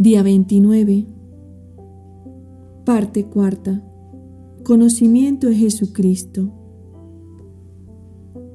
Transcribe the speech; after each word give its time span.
Día 0.00 0.22
29. 0.22 1.06
Parte 2.84 3.24
cuarta. 3.24 3.82
Conocimiento 4.62 5.48
de 5.48 5.56
Jesucristo. 5.56 6.52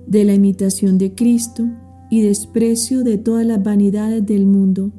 De 0.07 0.23
la 0.23 0.35
imitación 0.35 0.97
de 0.97 1.13
Cristo 1.13 1.65
y 2.09 2.21
desprecio 2.21 3.03
de 3.03 3.17
todas 3.17 3.45
las 3.45 3.61
vanidades 3.61 4.25
del 4.25 4.45
mundo. 4.45 4.93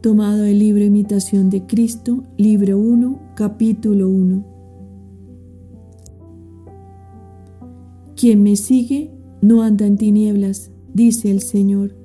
Tomado 0.00 0.44
el 0.44 0.58
libro 0.58 0.82
Imitación 0.82 1.50
de 1.50 1.66
Cristo, 1.66 2.24
libro 2.38 2.78
1, 2.78 3.34
capítulo 3.36 4.08
1. 4.08 4.46
Quien 8.16 8.42
me 8.42 8.56
sigue 8.56 9.10
no 9.42 9.60
anda 9.60 9.86
en 9.86 9.98
tinieblas, 9.98 10.70
dice 10.94 11.30
el 11.30 11.42
Señor. 11.42 12.03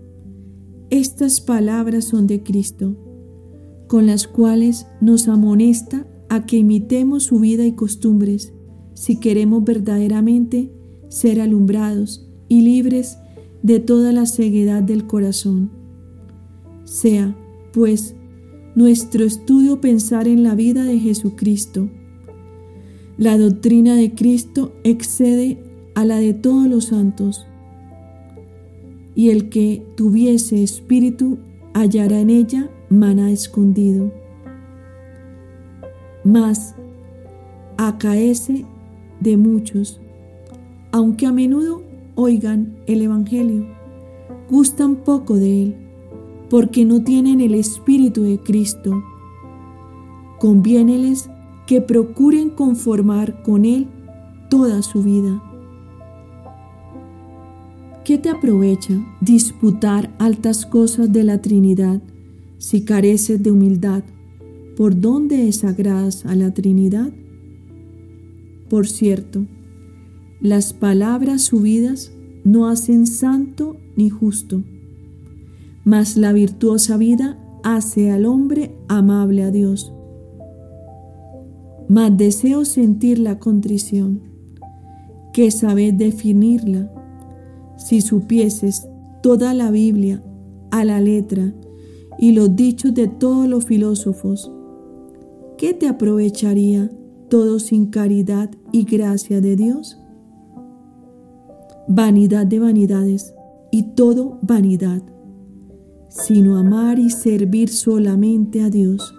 Estas 0.92 1.40
palabras 1.40 2.06
son 2.06 2.26
de 2.26 2.42
Cristo, 2.42 2.95
con 3.88 4.08
las 4.08 4.28
cuales 4.28 4.88
nos 5.02 5.28
amonesta 5.28 6.08
a 6.30 6.48
que 6.48 6.58
imitemos 6.58 7.26
su 7.26 7.40
vida 7.40 7.64
y 7.66 7.73
costumbres, 7.73 8.54
si 8.96 9.20
queremos 9.20 9.64
verdaderamente 9.64 10.73
ser 11.09 11.42
alumbrados 11.42 12.28
y 12.48 12.62
libres 12.62 13.20
de 13.62 13.80
toda 13.80 14.12
la 14.14 14.26
ceguedad 14.26 14.81
del 14.81 15.06
corazón. 15.06 15.70
Sea, 16.86 17.38
pues, 17.72 18.16
nuestro 18.74 19.26
estudio 19.26 19.81
pensar 19.81 20.28
en 20.28 20.44
la 20.44 20.56
vida 20.56 20.84
de 20.86 20.98
Jesucristo. 20.98 21.88
La 23.18 23.38
doctrina 23.38 23.96
de 23.96 24.16
Cristo 24.16 24.74
excede 24.84 25.62
a 25.94 26.03
la 26.06 26.18
de 26.18 26.34
todos 26.34 26.68
los 26.68 26.86
santos, 26.86 27.46
y 29.20 29.31
el 29.31 29.50
que 29.50 29.86
tuviese 29.98 30.64
espíritu 30.64 31.39
hallará 31.73 32.22
en 32.22 32.30
ella 32.30 32.70
maná 32.88 33.34
escondido. 33.34 34.14
Mas 36.23 36.73
acaece 37.75 38.64
de 39.20 39.36
muchos, 39.36 40.00
aunque 40.94 41.25
a 41.25 41.34
menudo 41.34 41.84
oigan 42.16 42.78
el 42.88 43.02
Evangelio, 43.02 43.67
gustan 44.50 44.95
poco 44.95 45.36
de 45.36 45.64
él, 45.64 45.75
porque 46.50 46.86
no 46.86 47.03
tienen 47.03 47.42
el 47.42 47.56
Espíritu 47.56 48.23
de 48.23 48.40
Cristo. 48.40 49.03
Conviéneles 50.40 51.30
que 51.67 51.81
procuren 51.81 52.52
conformar 52.52 53.44
con 53.44 53.66
él 53.66 53.90
toda 54.50 54.81
su 54.81 55.03
vida. 55.03 55.44
¿Qué 58.10 58.18
te 58.18 58.30
aprovecha 58.30 58.96
disputar 59.22 60.16
altas 60.18 60.66
cosas 60.66 61.14
de 61.14 61.24
la 61.24 61.44
Trinidad 61.44 62.02
si 62.58 62.84
careces 62.84 63.44
de 63.44 63.52
humildad? 63.52 64.02
¿Por 64.76 65.00
dónde 65.00 65.38
desagradas 65.38 66.25
a 66.25 66.34
la 66.34 66.52
Trinidad? 66.52 67.12
Por 68.68 68.88
cierto, 68.88 69.46
las 70.42 70.74
palabras 70.74 71.44
subidas 71.44 72.12
no 72.44 72.68
hacen 72.68 73.06
santo 73.06 73.78
ni 73.96 74.09
justo, 74.09 74.64
mas 75.86 76.18
la 76.18 76.34
virtuosa 76.34 76.98
vida 76.98 77.38
hace 77.64 78.09
al 78.09 78.25
hombre 78.25 78.72
amable 78.88 79.44
a 79.44 79.52
Dios. 79.52 79.94
Mas 81.88 82.18
deseo 82.18 82.66
sentir 82.66 83.19
la 83.19 83.38
contrición, 83.38 84.22
que 85.31 85.52
sabes 85.52 85.96
definirla 85.96 86.92
si 87.79 88.01
supieses 88.01 88.88
toda 89.23 89.53
la 89.53 89.72
Biblia 89.72 90.22
a 90.69 90.84
la 90.84 91.00
letra 91.00 91.53
y 92.19 92.34
los 92.34 92.56
dichos 92.56 92.94
de 92.94 93.07
todos 93.07 93.47
los 93.47 93.66
filósofos, 93.66 94.51
¿qué 95.57 95.73
te 95.73 95.88
aprovecharía 95.88 96.91
todo 97.29 97.57
sin 97.59 97.88
caridad 97.88 98.51
y 98.73 98.84
gracia 98.84 99.39
de 99.39 99.56
Dios? 99.56 99.97
Vanidad 101.88 102.45
de 102.45 102.59
vanidades 102.59 103.34
y 103.72 103.94
todo 103.94 104.39
vanidad, 104.41 105.01
sino 106.09 106.57
amar 106.57 107.00
y 107.00 107.09
servir 107.09 107.69
solamente 107.69 108.62
a 108.62 108.69
Dios. 108.69 109.16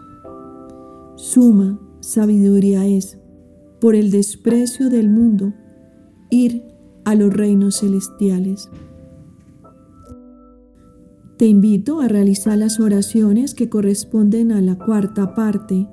Suma 1.17 1.81
sabiduría 2.01 2.87
es, 2.87 3.19
por 3.81 3.95
el 3.95 4.11
desprecio 4.11 4.91
del 4.91 5.09
mundo, 5.09 5.55
ir 6.29 6.71
a 7.11 7.17
los 7.17 7.33
reinos 7.33 7.81
celestiales. 7.81 8.71
Te 11.37 11.47
invito 11.47 12.01
a 12.01 12.07
realizar 12.07 12.57
las 12.57 12.79
oraciones 12.79 13.55
que 13.55 13.69
corresponden 13.69 14.53
a 14.53 14.61
la 14.61 14.77
cuarta 14.79 15.35
parte 15.35 15.89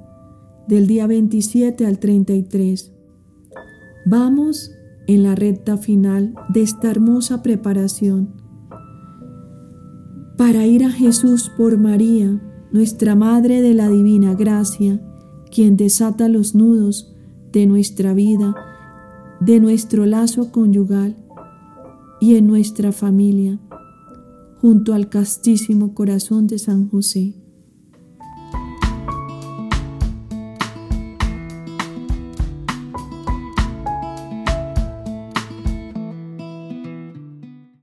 del 0.68 0.86
día 0.86 1.08
27 1.08 1.88
al 1.88 1.98
33. 1.98 2.92
Vamos 4.06 4.72
en 5.08 5.24
la 5.24 5.34
recta 5.34 5.78
final 5.78 6.36
de 6.50 6.62
esta 6.62 6.92
hermosa 6.92 7.42
preparación 7.42 8.30
para 10.38 10.68
ir 10.68 10.84
a 10.84 10.92
Jesús 10.92 11.50
por 11.58 11.80
María, 11.80 12.40
nuestra 12.72 13.16
Madre 13.16 13.64
de 13.64 13.74
la 13.74 13.90
Divina 13.90 14.36
Gracia, 14.36 15.02
quien 15.50 15.78
desata 15.78 16.30
los 16.30 16.54
nudos 16.54 17.16
de 17.52 17.66
nuestra 17.66 18.14
vida 18.14 18.54
de 19.40 19.60
nuestro 19.60 20.06
lazo 20.06 20.52
conyugal 20.52 21.16
y 22.20 22.36
en 22.36 22.48
nuestra 22.48 22.92
familia, 22.92 23.60
junto 24.62 24.94
al 24.94 25.10
castísimo 25.10 25.94
corazón 25.94 26.48
de 26.48 26.58
San 26.58 26.90
José. 26.90 27.36